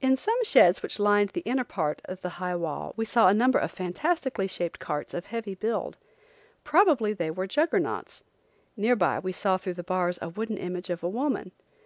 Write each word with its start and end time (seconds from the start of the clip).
In 0.00 0.16
some 0.16 0.38
sheds 0.42 0.82
which 0.82 0.98
lined 0.98 1.28
the 1.34 1.42
inner 1.42 1.64
part 1.64 2.00
of 2.06 2.22
the 2.22 2.30
high 2.40 2.56
wall 2.56 2.94
we 2.96 3.04
saw 3.04 3.28
a 3.28 3.34
number 3.34 3.58
of 3.58 3.70
fantastically 3.70 4.46
shaped 4.46 4.78
carts 4.78 5.12
of 5.12 5.26
heavy 5.26 5.54
build. 5.54 5.98
Probably 6.64 7.12
they 7.12 7.30
were 7.30 7.46
juggernauts. 7.46 8.24
Near 8.74 8.96
by 8.96 9.18
we 9.18 9.32
saw 9.32 9.58
through 9.58 9.74
the 9.74 9.82
bars 9.82 10.18
a 10.22 10.30
wooden 10.30 10.56
image 10.56 10.88
of 10.88 11.02
a 11.02 11.10
woman. 11.10 11.52